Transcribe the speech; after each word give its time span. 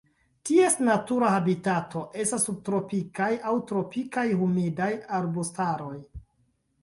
Ties 0.49 0.75
natura 0.85 1.27
habitato 1.33 2.01
estas 2.23 2.45
subtropikaj 2.49 3.29
aŭ 3.51 3.53
tropikaj 3.73 4.25
humidaj 4.41 4.91
arbustaroj. 5.21 5.95